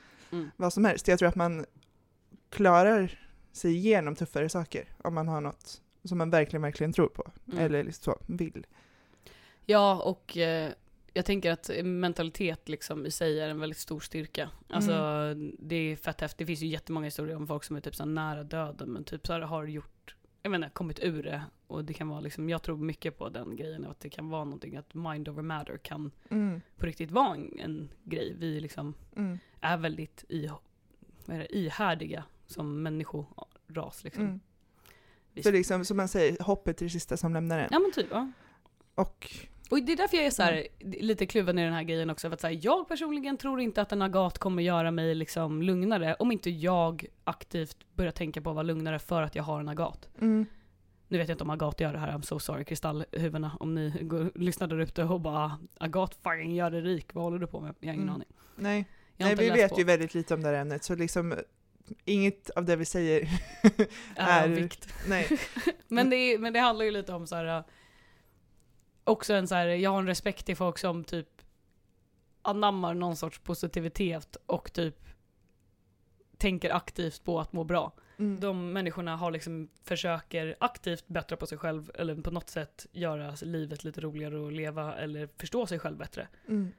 Mm. 0.31 0.51
vad 0.57 0.73
som 0.73 0.85
helst. 0.85 1.07
Jag 1.07 1.19
tror 1.19 1.29
att 1.29 1.35
man 1.35 1.65
klarar 2.49 3.19
sig 3.51 3.75
igenom 3.75 4.15
tuffare 4.15 4.49
saker 4.49 4.85
om 5.03 5.13
man 5.13 5.27
har 5.27 5.41
något 5.41 5.81
som 6.03 6.17
man 6.17 6.29
verkligen, 6.29 6.61
verkligen 6.61 6.93
tror 6.93 7.07
på. 7.07 7.31
Mm. 7.47 7.59
Eller 7.59 7.83
liksom 7.83 8.13
så, 8.13 8.33
vill. 8.33 8.65
Ja, 9.65 10.01
och 10.01 10.37
eh, 10.37 10.71
jag 11.13 11.25
tänker 11.25 11.51
att 11.51 11.69
mentalitet 11.83 12.69
liksom 12.69 13.05
i 13.05 13.11
sig 13.11 13.39
är 13.39 13.49
en 13.49 13.59
väldigt 13.59 13.77
stor 13.79 13.99
styrka. 13.99 14.49
Alltså 14.69 14.91
det 15.59 15.75
är 15.75 15.95
fett 15.95 16.21
häftigt. 16.21 16.37
Det 16.37 16.45
finns 16.45 16.61
ju 16.61 16.67
jättemånga 16.67 17.05
historier 17.05 17.35
om 17.35 17.47
folk 17.47 17.63
som 17.63 17.75
är 17.75 17.81
typ 17.81 17.95
så 17.95 18.05
nära 18.05 18.43
döden 18.43 18.89
men 18.89 19.03
typ 19.03 19.27
så 19.27 19.33
har 19.41 19.63
gjort, 19.65 20.15
jag 20.41 20.51
menar 20.51 20.69
kommit 20.69 20.99
ur 20.99 21.23
det. 21.23 21.41
Och 21.67 21.85
det 21.85 21.93
kan 21.93 22.07
vara 22.07 22.19
liksom, 22.19 22.49
jag 22.49 22.61
tror 22.61 22.77
mycket 22.77 23.17
på 23.17 23.29
den 23.29 23.55
grejen 23.55 23.85
att 23.85 23.99
det 23.99 24.09
kan 24.09 24.29
vara 24.29 24.43
någonting 24.43 24.75
att 24.75 24.93
mind 24.93 25.29
over 25.29 25.41
matter 25.43 25.77
kan 25.77 26.11
Mm. 26.29 26.61
på 26.77 26.85
riktigt 26.85 27.11
vara 27.11 27.35
en, 27.35 27.59
en 27.59 27.89
grej. 28.03 28.35
Vi 28.37 28.59
liksom 28.59 28.93
Mm. 29.15 29.39
Är 29.61 29.77
väldigt 29.77 30.25
i, 30.29 30.47
vad 31.25 31.39
det, 31.39 31.55
ihärdiga 31.57 32.23
som 32.45 32.83
människoras 32.83 34.03
liksom. 34.03 34.23
Mm. 34.23 34.39
För 35.43 35.51
liksom, 35.51 35.85
som 35.85 35.97
man 35.97 36.07
säger, 36.07 36.43
hoppet 36.43 36.81
är 36.81 36.85
det 36.85 36.89
sista 36.89 37.17
som 37.17 37.33
lämnar 37.33 37.59
en. 37.59 37.67
Ja 37.71 37.79
men 37.79 37.91
typ, 37.91 38.07
ja. 38.11 38.31
Och 38.95 39.35
Och 39.69 39.83
det 39.83 39.91
är 39.91 39.97
därför 39.97 40.17
jag 40.17 40.25
är 40.25 40.31
så 40.31 40.43
här, 40.43 40.67
lite 40.79 41.25
kluven 41.25 41.59
i 41.59 41.63
den 41.63 41.73
här 41.73 41.83
grejen 41.83 42.09
också. 42.09 42.27
För 42.29 42.33
att 42.33 42.41
så 42.41 42.47
här, 42.47 42.59
jag 42.61 42.87
personligen 42.87 43.37
tror 43.37 43.61
inte 43.61 43.81
att 43.81 43.91
en 43.91 44.01
agat 44.01 44.37
kommer 44.37 44.63
göra 44.63 44.91
mig 44.91 45.15
liksom 45.15 45.61
lugnare 45.61 46.15
om 46.19 46.31
inte 46.31 46.49
jag 46.49 47.05
aktivt 47.23 47.77
börjar 47.95 48.11
tänka 48.11 48.41
på 48.41 48.49
att 48.49 48.55
vara 48.55 48.63
lugnare 48.63 48.99
för 48.99 49.21
att 49.21 49.35
jag 49.35 49.43
har 49.43 49.59
en 49.59 49.69
agat. 49.69 50.09
mm, 50.21 50.45
Nu 51.07 51.17
vet 51.17 51.27
jag 51.29 51.33
inte 51.35 51.43
om 51.43 51.49
agat 51.49 51.79
gör 51.79 51.93
det 51.93 51.99
här, 51.99 52.11
I'm 52.11 52.21
so 52.21 52.39
sorry 52.39 52.63
kristallhuvudena. 52.65 53.51
Om 53.59 53.75
ni 53.75 53.89
går, 54.01 54.31
lyssnar 54.35 54.67
där 54.67 54.79
ute 54.79 55.03
och 55.03 55.21
bara 55.21 55.57
agat 55.77 56.15
fucking 56.23 56.55
gör 56.55 56.71
dig 56.71 56.81
rik, 56.81 57.13
vad 57.13 57.23
håller 57.23 57.39
du 57.39 57.47
på 57.47 57.59
med? 57.59 57.75
Jag 57.79 57.87
har 57.87 57.93
ingen 57.93 58.03
Mm. 58.09 58.15
aning. 58.15 58.27
nej, 58.55 58.85
nej 59.17 59.35
vi 59.35 59.49
vet 59.49 59.71
på. 59.71 59.79
ju 59.79 59.83
väldigt 59.83 60.13
lite 60.13 60.33
om 60.33 60.41
det 60.41 60.47
här 60.47 60.55
ämnet, 60.55 60.83
så 60.83 60.95
liksom 60.95 61.35
inget 62.05 62.49
av 62.49 62.65
det 62.65 62.75
vi 62.75 62.85
säger 62.85 63.21
är 64.15 64.43
är... 64.43 64.47
vikt. 64.47 64.93
Nej. 65.07 65.39
Men 65.87 66.09
det, 66.09 66.15
är, 66.15 66.39
men 66.39 66.53
det 66.53 66.59
handlar 66.59 66.85
ju 66.85 66.91
lite 66.91 67.13
om 67.13 67.27
så 67.27 67.35
här. 67.35 67.57
äh, 67.57 67.63
Också 69.03 69.33
en 69.33 69.47
så 69.47 69.55
här, 69.55 69.67
jag 69.67 69.91
har 69.91 69.99
en 69.99 70.07
respekt 70.07 70.45
till 70.45 70.55
folk 70.55 70.77
som 70.77 71.03
typ 71.03 71.27
anammar 72.41 72.93
någon 72.93 73.15
sorts 73.15 73.39
positivitet 73.39 74.37
och 74.45 74.73
typ 74.73 74.95
tänker 76.37 76.73
aktivt 76.73 77.23
på 77.23 77.39
att 77.39 77.53
må 77.53 77.63
bra. 77.63 77.93
Mm. 78.17 78.39
De 78.39 78.73
människorna 78.73 79.15
har 79.17 79.31
liksom, 79.31 79.69
försöker 79.83 80.55
aktivt 80.59 81.07
bättra 81.07 81.37
på 81.37 81.45
sig 81.45 81.57
själv 81.57 81.91
eller 81.95 82.15
på 82.15 82.31
något 82.31 82.49
sätt 82.49 82.87
göra 82.91 83.35
livet 83.41 83.83
lite 83.83 84.01
roligare 84.01 84.47
att 84.47 84.53
leva 84.53 84.95
eller 84.95 85.29
förstå 85.37 85.65
sig 85.65 85.79
själv 85.79 85.97
bättre. 85.97 86.27
Mm. 86.47 86.71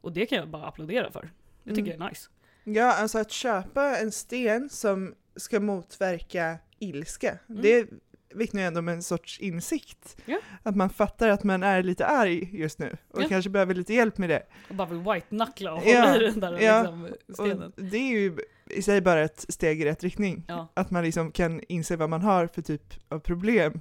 Och 0.00 0.12
det 0.12 0.26
kan 0.26 0.38
jag 0.38 0.48
bara 0.48 0.66
applådera 0.66 1.10
för. 1.10 1.30
Det 1.64 1.74
tycker 1.74 1.90
Mm. 1.94 2.00
jag 2.00 2.06
är 2.06 2.10
nice. 2.10 2.28
Ja, 2.64 2.92
alltså 2.92 3.18
att 3.18 3.30
köpa 3.30 3.96
en 3.98 4.12
sten 4.12 4.68
som 4.70 5.14
ska 5.36 5.60
motverka 5.60 6.58
ilska, 6.78 7.38
Mm. 7.48 7.62
det 7.62 7.86
vittnar 8.34 8.60
ju 8.60 8.66
ändå 8.66 8.78
om 8.78 8.88
en 8.88 9.02
sorts 9.02 9.40
insikt. 9.40 10.16
Ja. 10.24 10.38
Att 10.62 10.76
man 10.76 10.90
fattar 10.90 11.28
att 11.28 11.44
man 11.44 11.62
är 11.62 11.82
lite 11.82 12.06
arg 12.06 12.48
just 12.52 12.78
nu 12.78 12.96
och 13.10 13.22
Ja. 13.22 13.28
kanske 13.28 13.50
behöver 13.50 13.74
lite 13.74 13.94
hjälp 13.94 14.18
med 14.18 14.30
det. 14.30 14.42
Och 14.68 14.74
bara 14.74 14.88
vill 14.88 14.98
white-knuckla 14.98 15.72
och 15.74 15.82
Ja, 15.86 16.00
hålla 16.00 16.16
i 16.22 16.26
den 16.30 16.40
där 16.40 16.60
ja. 16.60 16.80
liksom, 16.82 17.08
stenen. 17.34 17.72
Och 17.76 17.82
det 17.82 17.96
är 17.96 18.10
ju 18.20 18.36
i 18.66 18.82
sig 18.82 19.00
bara 19.00 19.20
ett 19.20 19.44
steg 19.48 19.82
i 19.82 19.84
rätt 19.84 20.02
riktning. 20.02 20.44
Ja. 20.48 20.68
Att 20.74 20.90
man 20.90 21.04
liksom 21.04 21.32
kan 21.32 21.60
inse 21.68 21.96
vad 21.96 22.10
man 22.10 22.22
har 22.22 22.46
för 22.46 22.62
typ 22.62 22.82
av 23.08 23.18
problem 23.18 23.80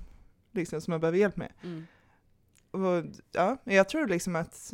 liksom, 0.51 0.81
som 0.81 0.91
man 0.91 0.99
behöver 0.99 1.17
hjälp 1.17 1.37
med. 1.37 1.51
Mm. 1.63 1.87
Och 2.71 3.05
ja, 3.31 3.57
jag 3.63 3.89
tror 3.89 4.07
liksom 4.07 4.35
att 4.35 4.73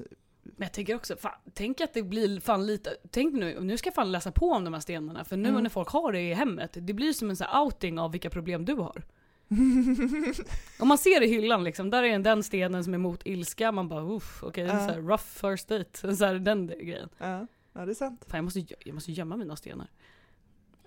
Men 0.57 0.65
jag 0.65 0.71
tänker 0.73 0.95
också, 0.95 1.15
fan, 1.15 1.31
tänk 1.53 1.81
att 1.81 1.93
det 1.93 2.03
blir 2.03 2.39
fan 2.39 2.65
lite, 2.67 2.95
tänk 3.11 3.33
nu, 3.33 3.59
nu 3.59 3.77
ska 3.77 3.87
jag 3.87 3.95
fan 3.95 4.11
läsa 4.11 4.31
på 4.31 4.49
om 4.51 4.63
de 4.63 4.73
här 4.73 4.81
stenarna, 4.81 5.23
för 5.25 5.37
nu 5.37 5.49
Mm. 5.49 5.63
när 5.63 5.69
folk 5.69 5.89
har 5.89 6.11
det 6.11 6.21
i 6.21 6.33
hemmet, 6.33 6.77
det 6.81 6.93
blir 6.93 7.13
som 7.13 7.29
en 7.29 7.35
sån 7.35 7.47
outing 7.63 7.99
av 7.99 8.11
vilka 8.11 8.29
problem 8.29 8.65
du 8.65 8.73
har. 8.73 9.03
Om 10.79 10.87
man 10.87 10.97
ser 10.97 11.23
i 11.23 11.27
hyllan 11.27 11.63
liksom, 11.63 11.89
där 11.89 12.03
är 12.03 12.07
en 12.07 12.23
den 12.23 12.43
stenen 12.43 12.83
som 12.83 12.93
är 12.93 12.97
emot 12.97 13.21
ilska, 13.25 13.71
man 13.71 13.87
bara 13.89 14.03
uff, 14.15 14.43
okej, 14.43 14.67
så 14.67 14.73
här 14.73 15.01
rough 15.01 15.23
first 15.23 15.67
date, 15.67 16.15
så 16.15 16.25
här, 16.25 16.33
den 16.35 16.67
grejen. 16.67 17.09
ja, 17.17 17.47
ja, 17.73 17.85
det 17.85 17.91
är 17.91 17.95
sant. 17.95 18.25
Fan 18.27 18.37
jag 18.37 18.43
måste, 18.43 18.59
jag 18.85 18.93
måste 18.93 19.11
gömma 19.11 19.37
mina 19.37 19.55
stenar. 19.55 19.87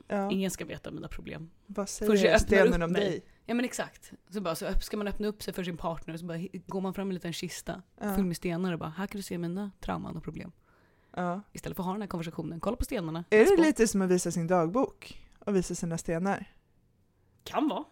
Ja. 0.08 0.30
Ingen 0.30 0.50
ska 0.50 0.64
veta 0.64 0.90
mina 0.90 1.08
problem. 1.08 1.50
Vad 1.66 1.88
Först 1.88 2.00
jag 2.00 2.18
säger 2.18 2.38
stenen 2.38 2.82
om 2.82 2.92
mig. 2.92 3.00
dig? 3.04 3.24
Ja 3.50 3.54
men 3.54 3.64
exakt. 3.64 4.12
Så, 4.30 4.40
bara, 4.40 4.54
så 4.54 4.72
ska 4.80 4.96
man 4.96 5.08
öppna 5.08 5.26
upp 5.28 5.42
sig 5.42 5.54
för 5.54 5.64
sin 5.64 5.76
partner, 5.76 6.16
så 6.16 6.24
bara 6.26 6.38
går 6.66 6.80
man 6.80 6.94
fram 6.94 7.08
med 7.08 7.12
en 7.12 7.14
liten 7.14 7.32
kista, 7.32 7.82
Ja. 8.00 8.14
full 8.14 8.24
med 8.24 8.36
stenar 8.36 8.72
och 8.72 8.78
bara, 8.78 8.90
här 8.90 9.06
kan 9.06 9.18
du 9.18 9.22
se 9.22 9.38
mina 9.38 9.70
trauman 9.80 10.16
och 10.16 10.22
problem. 10.24 10.52
Ja. 11.16 11.40
Istället 11.52 11.76
för 11.76 11.82
att 11.82 11.86
ha 11.86 11.92
den 11.92 12.02
här 12.02 12.08
konversationen, 12.08 12.60
kolla 12.60 12.76
på 12.76 12.84
stenarna. 12.84 13.24
Är 13.30 13.56
det 13.56 13.62
lite 13.62 13.88
som 13.88 14.02
att 14.02 14.10
visa 14.10 14.30
sin 14.30 14.46
dagbok 14.46 15.22
och 15.38 15.56
visa 15.56 15.74
sina 15.74 15.98
stenar? 15.98 16.44
Kan 17.44 17.68
vara. 17.68 17.84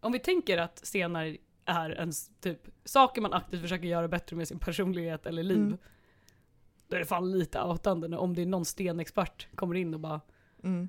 Om 0.00 0.12
vi 0.12 0.18
tänker 0.18 0.58
att 0.58 0.86
stenar 0.86 1.36
är 1.64 1.90
ens 1.90 2.30
typ 2.40 2.68
saker 2.84 3.20
man 3.22 3.32
aktivt 3.32 3.60
försöker 3.60 3.86
göra 3.86 4.08
bättre 4.08 4.36
med 4.36 4.48
sin 4.48 4.58
personlighet 4.58 5.26
eller 5.26 5.42
liv. 5.42 5.58
Mm. 5.58 5.78
Då 6.88 6.96
är 6.96 7.00
det 7.00 7.06
fan 7.06 7.30
lite 7.38 7.62
outande 7.62 8.16
om 8.16 8.34
det 8.34 8.42
är 8.42 8.46
någon 8.46 8.64
stenexpert 8.64 9.48
kommer 9.54 9.74
in 9.74 9.94
och 9.94 10.00
bara, 10.00 10.20
Mm. 10.62 10.88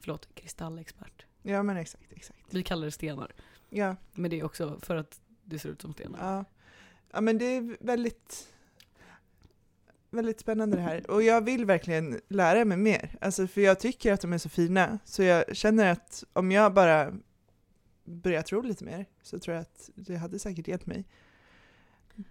förlåt, 0.00 0.28
kristallexpert. 0.34 1.26
Ja 1.48 1.62
men 1.62 1.76
exakt, 1.76 2.12
exakt. 2.12 2.38
Vi 2.50 2.62
kallar 2.62 2.84
det 2.84 2.90
stenar. 2.90 3.32
Ja, 3.70 3.96
Men 4.14 4.30
det 4.30 4.40
är 4.40 4.44
också 4.44 4.78
för 4.82 4.96
att 4.96 5.20
det 5.44 5.58
ser 5.58 5.68
ut 5.68 5.82
som 5.82 5.92
stenar. 5.92 6.18
ja. 6.20 6.44
ja 7.10 7.20
men 7.20 7.38
det 7.38 7.44
är 7.44 7.76
väldigt, 7.80 8.48
väldigt 10.10 10.40
spännande 10.40 10.76
det 10.76 10.82
här. 10.82 11.10
Och 11.10 11.22
jag 11.22 11.44
vill 11.44 11.64
verkligen 11.64 12.20
lära 12.28 12.64
mig 12.64 12.78
mer. 12.78 13.16
Alltså 13.20 13.46
för 13.46 13.60
jag 13.60 13.80
tycker 13.80 14.12
att 14.12 14.20
de 14.20 14.32
är 14.32 14.38
så 14.38 14.48
fina. 14.48 14.98
Så 15.04 15.22
jag 15.22 15.56
känner 15.56 15.92
att 15.92 16.24
om 16.32 16.52
jag 16.52 16.74
bara 16.74 17.14
börjar 18.04 18.42
tro 18.42 18.62
lite 18.62 18.84
mer 18.84 19.06
så 19.22 19.38
tror 19.38 19.54
jag 19.54 19.62
att 19.62 19.90
det 19.94 20.16
hade 20.16 20.38
säkert 20.38 20.68
hjälpt 20.68 20.86
mig. 20.86 21.04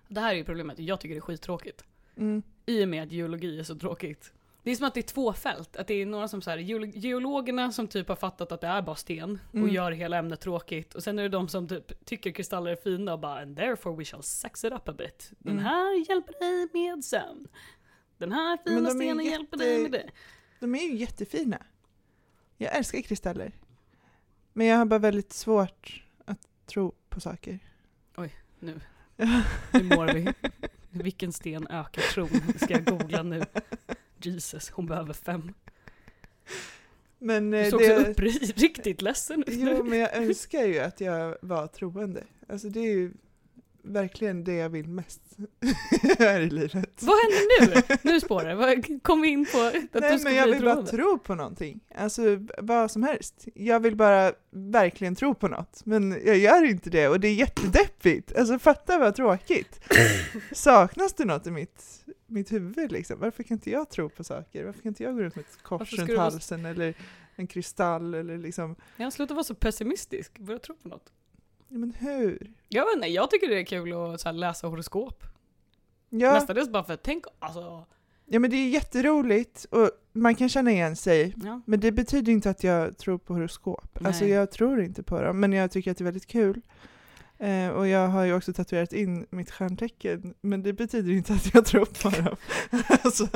Det 0.08 0.20
här 0.20 0.32
är 0.32 0.38
ju 0.38 0.44
problemet, 0.44 0.80
jag 0.80 1.00
tycker 1.00 1.16
det 1.16 1.20
är 1.20 1.22
skittråkigt. 1.22 1.84
Mm. 2.16 2.44
I 2.66 2.84
och 2.84 2.90
med 2.90 3.04
att 3.04 3.12
geologi 3.12 3.60
är 3.60 3.64
så 3.64 3.76
tråkigt. 3.76 4.34
Det 4.68 4.72
är 4.72 4.76
som 4.76 4.88
att 4.88 4.94
det 4.94 5.00
är 5.00 5.14
två 5.14 5.34
fält. 5.34 5.76
Att 5.76 5.88
det 5.88 5.94
är 5.94 6.06
några 6.06 6.28
som 6.28 6.42
så 6.42 6.50
här, 6.50 6.58
geolo- 6.58 6.92
geologerna 6.96 7.72
som 7.72 7.88
typ 7.88 8.08
har 8.08 8.16
fattat 8.16 8.52
att 8.52 8.62
det 8.62 8.68
är 8.68 8.82
bara 8.82 8.96
sten 8.96 9.40
och 9.50 9.56
Mm. 9.56 9.70
gör 9.70 9.92
hela 9.92 10.18
ämnet 10.18 10.40
tråkigt. 10.42 10.96
Och 10.96 11.04
sen 11.04 11.20
är 11.20 11.24
det 11.24 11.30
de 11.30 11.48
som 11.48 11.68
typ 11.68 12.06
tycker 12.06 12.32
kristaller 12.32 12.72
är 12.72 12.76
fina 12.76 13.14
och 13.14 13.20
bara 13.20 13.42
and 13.42 13.58
therefore 13.58 13.96
we 13.96 14.06
shall 14.06 14.24
sex 14.24 14.64
it 14.64 14.74
up 14.74 14.90
a 14.90 14.94
bit. 14.94 15.32
Den 15.40 15.54
Mm. 15.54 15.66
här 15.66 16.10
hjälper 16.10 16.34
dig 16.40 16.70
med 16.74 17.06
sömn. 17.06 17.48
Den 18.18 18.32
här 18.32 18.58
fina 18.66 18.90
stenen 18.90 19.26
jätte- 19.26 19.30
hjälper 19.38 19.58
dig 19.58 19.80
med 19.82 19.92
det. 19.92 20.10
De 20.60 20.76
är 20.76 20.80
ju 20.80 20.96
jättefina. 20.96 21.64
Jag 22.58 22.76
älskar 22.76 23.02
kristaller. 23.02 23.52
Men 24.54 24.68
jag 24.68 24.78
har 24.78 24.86
bara 24.86 25.00
väldigt 25.00 25.34
svårt 25.34 26.04
att 26.26 26.48
tro 26.66 26.96
på 27.10 27.20
saker. 27.20 27.60
Nu, 28.60 28.80
nu 29.74 29.84
mår 29.84 30.14
vi. 30.14 30.34
Vilken 30.90 31.34
sten 31.34 31.68
ökar 31.68 32.02
tron? 32.02 32.30
Det 32.54 32.60
ska 32.60 32.74
jag 32.74 32.86
googla 32.86 33.24
nu. 33.24 33.44
Jesus, 34.22 34.70
hon 34.70 34.86
behöver 34.86 35.14
fem. 35.14 35.54
Men 37.20 37.52
Du 37.52 37.58
eh, 37.58 37.70
såg 37.70 37.82
också 37.82 37.96
det... 38.00 38.10
upp 38.10 38.20
riktigt 38.60 39.02
ledsen 39.02 39.44
ut 39.48 39.54
Jo, 39.58 39.84
men 39.84 40.00
jag 40.00 40.16
önskar 40.16 40.64
ju 40.64 40.80
att 40.80 41.02
jag 41.02 41.38
var 41.42 41.68
troende. 41.68 42.24
Alltså 42.50 42.70
det 42.70 42.80
är 42.80 42.94
ju 42.94 43.12
verkligen 43.94 44.44
det 44.44 44.54
jag 44.54 44.70
vill 44.70 44.88
mest 44.88 45.22
här 46.20 46.40
i 46.42 46.50
livet. 46.50 47.04
Vad 47.04 47.16
händer 47.18 47.86
nu? 47.90 47.98
Nu 48.12 48.20
spårar 48.20 48.76
det. 48.76 49.00
Kom 49.00 49.26
in 49.26 49.46
på 49.52 49.58
att 49.62 49.74
Nej 49.74 50.18
du 50.18 50.24
men 50.24 50.36
jag 50.36 50.48
vill 50.48 50.64
bara 50.64 50.74
troende. 50.74 50.92
tro 50.92 51.18
på 51.20 51.36
någonting. 51.36 51.80
Alltså 51.96 52.22
vad 52.58 52.92
som 52.92 53.04
helst. 53.04 53.48
Jag 53.56 53.80
vill 53.80 53.96
bara 53.96 54.32
verkligen 54.52 55.16
tro 55.16 55.34
på 55.36 55.48
något. 55.48 55.82
Men 55.86 56.12
jag 56.26 56.38
gör 56.38 56.64
inte 56.66 56.90
det 56.90 57.08
och 57.08 57.20
det 57.20 57.28
är 57.28 57.34
jättedeppigt. 57.36 58.36
Alltså 58.38 58.60
fatta 58.60 58.98
vad 59.00 59.16
tråkigt. 59.16 59.80
Saknas 60.52 61.14
det 61.14 61.26
något 61.26 61.48
i 61.48 61.52
mitt, 61.52 62.06
mitt 62.28 62.52
huvud 62.52 62.92
liksom? 62.92 63.20
Varför 63.20 63.44
kan 63.44 63.56
inte 63.58 63.70
jag 63.72 63.90
tro 63.90 64.10
på 64.10 64.24
saker? 64.24 64.66
Varför 64.66 64.82
kan 64.82 64.90
inte 64.90 65.04
jag 65.04 65.16
gå 65.16 65.22
runt 65.22 65.36
med 65.36 65.46
ett 65.46 65.64
kors 65.64 65.94
runt 65.94 66.08
du 66.10 66.16
vara- 66.16 66.24
halsen 66.30 66.66
eller 66.66 66.94
en 67.36 67.48
kristall 67.48 68.14
eller 68.14 68.38
liksom, 68.38 68.76
Ja, 68.98 69.12
sluta 69.12 69.34
vara 69.34 69.44
så 69.44 69.56
pessimistisk. 69.56 70.40
Börja 70.40 70.60
tro 70.60 70.76
på 70.76 70.88
något. 70.88 71.12
Men 71.68 71.94
hur? 72.00 72.52
Jag 72.70 72.86
vet 72.86 72.96
inte, 72.96 73.08
jag 73.08 73.32
tycker 73.32 73.48
det 73.48 73.60
är 73.60 73.66
kul 73.66 73.94
att 73.94 74.22
så 74.22 74.28
här, 74.30 74.34
läsa 74.34 74.68
horoskop. 74.68 75.24
Ja, 76.10 76.34
Mestadels 76.34 76.70
bara 76.70 76.84
för 76.84 76.94
att 76.94 77.04
tänk, 77.04 77.26
alltså. 77.40 77.86
ja 78.26 78.40
men 78.40 78.50
det 78.50 78.58
är 78.58 78.70
jätteroligt 78.70 79.66
och 79.72 79.92
man 80.14 80.36
kan 80.36 80.50
känna 80.50 80.72
igen 80.72 80.96
sig. 80.96 81.36
Ja. 81.44 81.62
Men 81.66 81.80
det 81.80 81.92
betyder 81.92 82.32
inte 82.32 82.50
att 82.50 82.64
jag 82.64 82.98
tror 82.98 83.18
på 83.18 83.34
horoskop. 83.34 84.00
Alltså 84.06 84.24
Nej. 84.24 84.34
jag 84.34 84.52
tror 84.52 84.82
inte 84.82 85.04
på 85.04 85.22
dem, 85.22 85.40
men 85.40 85.54
jag 85.54 85.72
tycker 85.72 85.92
att 85.92 85.98
det 85.98 86.02
är 86.02 86.06
väldigt 86.06 86.28
kul. 86.28 86.62
Eh, 87.40 87.70
och 87.70 87.88
jag 87.88 88.08
har 88.08 88.24
ju 88.24 88.34
också 88.34 88.54
tatuerat 88.54 88.94
in 88.94 89.26
mitt 89.30 89.52
stjärntecken, 89.52 90.34
men 90.42 90.64
det 90.64 90.74
betyder 90.74 91.12
inte 91.12 91.34
att 91.34 91.54
jag 91.54 91.66
tror 91.66 91.86
på 91.86 92.10
dem. 92.10 92.36
alltså, 93.04 93.28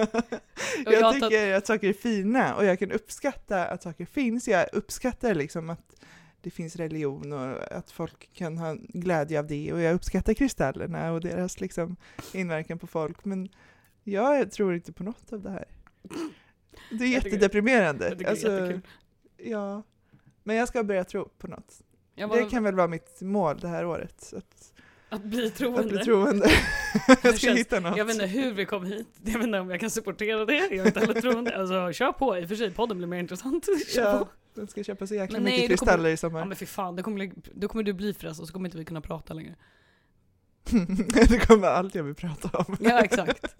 jag 0.86 0.94
jag 0.94 1.14
tycker 1.14 1.54
att 1.54 1.68
saker 1.68 1.90
är 1.90 1.94
fina 1.94 2.56
och 2.56 2.66
jag 2.66 2.80
kan 2.80 2.92
uppskatta 2.92 3.66
att 3.66 3.84
saker 3.84 4.06
finns. 4.06 4.48
Jag 4.48 4.66
uppskattar 4.74 5.36
liksom 5.36 5.70
att 5.70 5.96
det 6.41 6.50
finns 6.51 6.75
religion 6.75 7.33
och 7.33 7.71
att 7.71 7.91
folk 7.91 8.29
kan 8.33 8.57
ha 8.57 8.75
glädje 8.79 9.39
av 9.39 9.48
det 9.48 9.74
och 9.74 9.81
jag 9.81 9.93
uppskattar 9.95 10.33
kristallerna 10.33 11.12
och 11.12 11.21
deras 11.21 11.62
liksom 11.62 11.95
inverkan 12.33 12.79
på 12.79 12.88
folk. 12.88 13.25
Men 13.25 13.50
jag 14.03 14.51
tror 14.51 14.75
inte 14.75 14.93
på 14.93 15.03
något 15.03 15.33
av 15.33 15.41
det 15.41 15.50
här. 15.50 15.65
Det 16.91 17.03
är 17.03 17.07
jättedeprimerande. 17.10 18.05
Jag 18.10 18.17
tycker 18.17 18.29
Alltså, 18.31 18.48
det 18.48 18.53
är 18.53 18.60
jättekul. 18.62 18.81
Ja, 19.38 19.83
men 20.43 20.55
jag 20.55 20.67
ska 20.67 20.83
börja 20.83 21.03
tro 21.03 21.29
på 21.38 21.48
något. 21.48 21.81
Jag 22.15 22.29
Det 22.31 22.43
kan 22.50 22.63
väl 22.63 22.75
vara 22.75 22.88
mitt 22.88 23.21
mål 23.21 23.60
det 23.60 23.67
här 23.67 23.86
året, 23.86 24.33
att, 24.38 24.74
att 25.10 25.24
bli 25.24 25.48
att 25.48 25.55
troende. 25.55 25.88
bli 25.88 25.98
troende. 25.98 26.50
jag 27.07 27.17
ska 27.17 27.31
känns- 27.33 27.60
hitta 27.60 27.79
något. 27.79 27.98
Jag 27.98 28.05
vet 28.05 28.13
inte 28.15 28.25
hur 28.27 28.53
vi 28.53 28.65
kom 28.65 28.86
hit, 28.86 29.07
jag 29.24 29.33
vet 29.33 29.43
inte 29.43 29.60
om 29.60 29.69
jag 29.69 29.79
kan 29.79 29.89
supportera 29.89 30.45
det, 30.45 30.55
jag 30.57 30.74
är 30.74 30.88
inte 30.88 31.00
heller 31.00 31.21
troende. 31.21 31.57
Alltså 31.57 31.93
kör 31.93 32.12
på, 32.12 32.38
i 32.38 32.45
och 32.45 32.50
för 32.50 32.55
sig 32.55 32.71
podden 32.71 32.98
blir 32.98 33.07
mer 33.07 33.19
intressant. 33.19 33.65
Kör 33.88 34.01
Ja, 34.13 34.19
på. 34.19 34.27
Den 34.55 34.67
ska 34.67 34.84
köpa 34.84 35.08
så 35.08 35.15
jäkla 35.15 35.36
Men 35.38 35.43
nej, 35.43 35.53
mycket 35.62 35.70
då 35.70 35.77
kommer- 35.77 35.91
kristaller 35.91 36.10
i 36.10 36.12
Ja 36.12 36.17
sommar. 36.17 36.46
men 36.46 36.55
fy 36.58 36.65
fan, 36.65 36.96
då 36.96 37.03
kommer, 37.03 37.31
då 37.53 37.67
kommer 37.67 37.84
du 37.84 37.93
bli 37.93 38.13
frälst 38.13 38.41
och 38.41 38.48
så 38.48 38.53
kommer 38.53 38.67
inte 38.67 38.77
vi 38.77 38.86
kunna 38.86 39.01
prata 39.01 39.34
längre. 39.34 39.55
det 41.29 41.48
kommer 41.48 41.67
allt 41.67 41.96
jag 41.96 42.03
vill 42.03 42.15
prata 42.15 42.58
om. 42.58 42.77
Ja 42.81 43.00
exakt. 43.03 43.55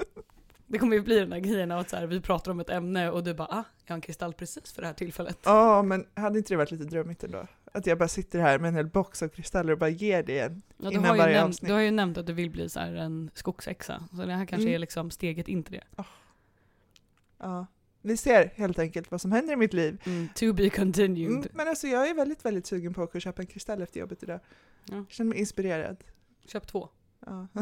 Det 0.68 0.78
kommer 0.78 0.96
ju 0.96 1.02
bli 1.02 1.20
den 1.20 1.30
där 1.30 1.40
grejen 1.40 1.72
att 1.72 1.90
så 1.90 1.96
här, 1.96 2.08
vi 2.08 2.22
pratar 2.22 2.52
om 2.52 2.60
ett 2.60 2.70
ämne 2.70 3.10
och 3.10 3.24
du 3.24 3.34
bara 3.34 3.48
ah, 3.48 3.64
jag 3.86 3.94
har 3.94 3.96
en 3.96 4.02
kristall 4.02 4.34
precis 4.34 4.72
för 4.74 4.82
det 4.82 4.88
här 4.88 4.94
tillfället. 4.94 5.38
Ja, 5.44 5.82
men 5.84 6.06
hade 6.14 6.38
inte 6.38 6.54
det 6.54 6.58
varit 6.58 6.72
lite 6.72 6.84
drömmigt 6.84 7.24
ändå? 7.24 7.48
Att 7.74 7.86
jag 7.88 7.98
bara 7.98 8.08
sitter 8.08 8.40
här 8.40 8.60
med 8.60 8.68
en 8.68 8.76
hel 8.76 8.88
box 8.88 9.24
av 9.24 9.28
kristaller 9.28 9.74
och 9.74 9.80
bara 9.80 9.90
ger 9.90 10.24
det 10.24 10.40
en. 10.40 10.62
Ja, 10.78 10.90
du, 10.90 10.96
Innan 10.96 11.06
har 11.06 11.16
ju 11.16 11.22
varje 11.22 11.36
nämnt, 11.36 11.50
avsnitt. 11.50 11.68
du 11.68 11.74
har 11.74 11.82
ju 11.82 11.92
nämnt 11.92 12.18
att 12.18 12.26
du 12.28 12.34
vill 12.34 12.50
bli 12.50 12.70
så 12.70 12.80
här 12.80 12.94
en 12.96 13.32
skogsexa, 13.34 14.04
så 14.12 14.26
det 14.26 14.34
här 14.34 14.46
kanske 14.46 14.64
Mm. 14.64 14.76
är 14.76 14.80
liksom 14.80 15.12
steget 15.12 15.48
in 15.48 15.64
till 15.64 15.74
det. 15.74 16.04
Ja. 17.40 17.66
Vi 18.02 18.18
ser 18.18 18.52
helt 18.56 18.80
enkelt 18.80 19.12
vad 19.12 19.22
som 19.22 19.32
händer 19.32 19.54
i 19.54 19.56
mitt 19.56 19.74
liv. 19.74 20.02
Mm, 20.06 20.28
to 20.36 20.54
be 20.54 20.70
continued. 20.70 21.32
Mm, 21.32 21.48
men 21.54 21.68
alltså 21.68 21.88
jag 21.88 22.10
är 22.10 22.14
väldigt, 22.14 22.46
väldigt 22.46 22.66
sugen 22.66 22.94
på 22.94 23.04
att 23.04 23.24
köpa 23.24 23.42
en 23.42 23.48
kristall 23.48 23.82
efter 23.82 24.00
jobbet 24.00 24.24
idag. 24.24 24.40
Ja. 24.86 24.96
Jag 24.96 25.06
känner 25.10 25.30
mig 25.30 25.40
inspirerad. 25.40 25.98
Köp 26.46 26.68
två. 26.68 26.90
Ja. 27.26 27.48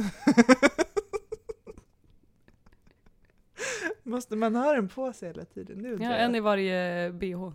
Måste 4.04 4.36
man 4.36 4.56
ha 4.56 4.74
den 4.74 4.90
på 4.90 5.14
sig 5.14 5.30
hela 5.30 5.46
tiden? 5.46 5.78
Nu 5.78 5.98
Ja, 6.02 6.14
en 6.14 6.36
i 6.36 6.40
varje 6.40 7.12
bh. 7.12 7.50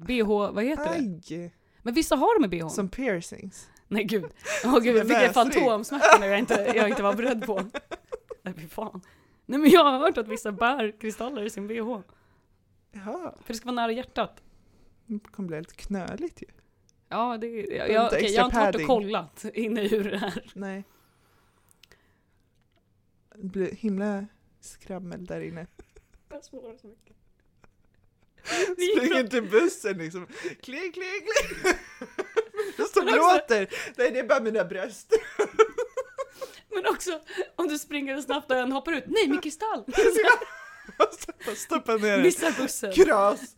BH, 0.00 0.28
vad 0.28 0.64
heter 0.64 0.84
det? 0.84 0.90
Aj! 1.34 1.54
Men 1.82 1.94
vissa 1.94 2.16
har 2.16 2.40
de 2.40 2.56
i 2.56 2.60
bh. 2.60 2.68
Som 2.68 2.88
piercings. 2.88 3.68
Nej 3.88 4.04
gud. 4.04 4.24
Åh 4.64 4.78
gud, 4.78 4.96
jag 4.96 5.08
fick 5.08 5.32
fantomsmärta 5.32 6.18
när 6.20 6.26
jag 6.26 6.38
inte, 6.38 6.72
jag 6.76 6.88
inte 6.88 7.02
var 7.02 7.14
beredd 7.14 7.46
på. 7.46 7.62
Nej 8.42 8.54
fy 8.54 8.68
fan. 8.68 9.00
Nej 9.46 9.58
men 9.60 9.70
jag 9.70 9.84
har 9.84 9.98
hört 9.98 10.18
att 10.18 10.28
vissa 10.28 10.52
bär 10.52 11.00
kristaller 11.00 11.42
i 11.42 11.50
sin 11.50 11.66
bh. 11.66 12.00
Jaha, 12.92 13.34
För 13.40 13.52
det 13.52 13.54
ska 13.54 13.64
vara 13.64 13.74
nära 13.74 13.92
hjärtat. 13.92 14.42
det 15.06 15.18
kommer 15.18 15.48
bli 15.48 15.58
lite 15.58 15.74
knöligt 15.74 16.42
ju. 16.42 16.46
Ja, 17.08 17.38
det, 17.38 17.46
jag, 17.46 17.90
jag, 17.90 18.12
extra 18.12 18.28
jag 18.28 18.42
har 18.42 18.46
inte 18.46 18.58
varit 18.58 18.74
och 18.74 18.86
kollat 18.86 19.44
inne 19.54 19.82
i 19.82 19.88
hur 19.88 20.04
det 20.04 20.16
är. 20.16 20.52
Nej. 20.54 20.84
Det 23.34 23.44
blir 23.44 23.72
himla 23.72 24.26
skrammel 24.60 25.26
där 25.26 25.40
inne. 25.40 25.66
Jag 26.28 26.44
spårar 26.44 26.76
så 26.76 26.86
mycket. 26.86 27.16
Springer 28.72 29.28
till 29.28 29.50
bussen 29.50 29.98
liksom. 29.98 30.26
Kling, 30.62 30.92
kling, 30.92 30.92
kling. 30.92 31.74
Som 32.94 33.06
låter. 33.06 33.68
Nej, 33.96 34.10
det 34.10 34.18
är 34.18 34.28
bara 34.28 34.40
mina 34.40 34.64
bröst. 34.64 35.12
Men 36.74 36.86
också 36.86 37.20
om 37.56 37.68
du 37.68 37.78
springer 37.78 38.20
snabbt 38.20 38.50
och 38.50 38.56
en 38.56 38.72
hoppar 38.72 38.92
ut. 38.92 39.04
Nej, 39.06 39.28
min 39.28 39.40
kristall! 39.40 39.84
Stoppa 41.56 41.96
ner. 41.96 42.22
Missar 42.22 42.62
bussen. 42.62 42.92
Kras. 42.92 43.40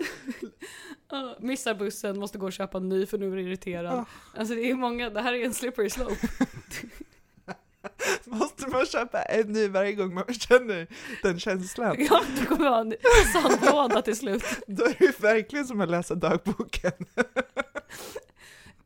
Ja, 1.10 1.36
missar 1.40 1.74
bussen, 1.74 2.18
måste 2.18 2.38
gå 2.38 2.46
och 2.46 2.52
köpa 2.52 2.78
en 2.78 2.88
ny 2.88 3.06
för 3.06 3.18
nu 3.18 3.32
är 3.32 3.36
du 3.36 3.42
irriterad. 3.42 4.04
Alltså 4.36 4.54
det 4.54 4.70
är 4.70 4.74
många, 4.74 5.10
det 5.10 5.20
här 5.20 5.32
är 5.32 5.44
en 5.44 5.54
slippery 5.54 5.90
slope. 5.90 6.28
Måste 8.24 8.66
man 8.66 8.86
köpa 8.86 9.22
en 9.22 9.52
ny 9.52 9.68
varje 9.68 9.92
gång 9.92 10.14
man 10.14 10.34
känner 10.34 10.86
den 11.22 11.40
känslan? 11.40 11.96
Ja, 11.98 12.22
du 12.40 12.46
kommer 12.46 12.68
ha 12.68 12.80
en 12.80 12.94
sandlåda 13.32 14.02
till 14.02 14.16
slut. 14.16 14.44
Då 14.66 14.84
är 14.84 14.96
det 14.98 15.20
verkligen 15.20 15.66
som 15.66 15.80
att 15.80 15.90
läsa 15.90 16.14
dagboken. 16.14 16.92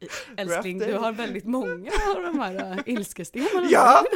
Älskling, 0.37 0.79
du 0.79 0.95
har 0.95 1.13
väldigt 1.13 1.45
många 1.45 1.93
av 2.17 2.23
de 2.23 2.39
här 2.41 2.73
uh, 2.73 2.79
ilskestenarna. 2.87 3.69
Ja! 3.71 4.05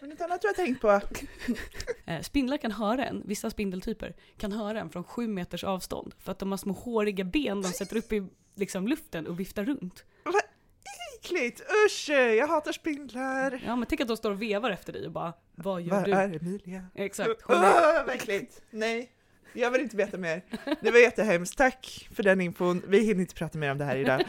Men 0.00 0.10
något 0.10 0.20
annat 0.20 0.42
du 0.42 0.48
har 0.48 0.54
tänkt 0.54 0.80
på? 0.80 1.00
Eh, 2.06 2.20
Spindlar 2.20 2.56
kan 2.56 2.72
höra 2.72 3.04
en, 3.04 3.22
vissa 3.26 3.50
spindeltyper 3.50 4.14
kan 4.36 4.52
höra 4.52 4.80
en 4.80 4.90
från 4.90 5.04
sju 5.04 5.28
meters 5.28 5.64
avstånd. 5.64 6.14
För 6.18 6.32
att 6.32 6.38
de 6.38 6.50
har 6.50 6.58
små 6.58 6.72
håriga 6.72 7.24
ben 7.24 7.62
de 7.62 7.68
sätter 7.68 7.96
upp 7.96 8.12
i 8.12 8.26
liksom, 8.54 8.88
luften 8.88 9.26
och 9.26 9.40
viftar 9.40 9.64
runt. 9.64 10.04
Äckligt! 11.18 11.62
Usch! 11.86 12.08
Jag 12.08 12.46
hatar 12.46 12.72
spindlar! 12.72 13.62
Ja 13.66 13.76
men 13.76 13.86
tänk 13.88 14.00
att 14.00 14.08
de 14.08 14.16
står 14.16 14.30
och 14.30 14.42
vevar 14.42 14.70
efter 14.70 14.92
dig 14.92 15.06
och 15.06 15.12
bara 15.12 15.32
Vad 15.54 15.82
gör 15.82 15.90
Var 15.90 16.04
du? 16.04 16.12
är 16.12 16.36
Emilia? 16.36 16.86
Exakt. 16.94 17.42
vad 17.48 18.08
äckligt! 18.10 18.62
Nej, 18.70 19.12
jag 19.52 19.70
vill 19.70 19.80
inte 19.80 19.96
veta 19.96 20.18
mer. 20.18 20.42
Det 20.80 20.90
var 20.90 20.98
jättehemskt. 20.98 21.58
Tack 21.58 22.08
för 22.14 22.22
den 22.22 22.40
infon. 22.40 22.82
Vi 22.88 23.06
hinner 23.06 23.20
inte 23.20 23.34
prata 23.34 23.58
mer 23.58 23.70
om 23.70 23.78
det 23.78 23.84
här 23.84 23.96
idag. 23.96 24.22